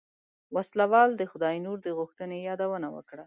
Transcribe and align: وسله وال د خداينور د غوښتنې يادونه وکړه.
وسله 0.55 0.85
وال 0.91 1.09
د 1.17 1.21
خداينور 1.31 1.77
د 1.83 1.87
غوښتنې 1.97 2.37
يادونه 2.49 2.87
وکړه. 2.95 3.19